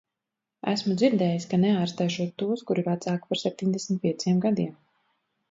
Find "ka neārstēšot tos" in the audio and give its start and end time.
1.51-2.65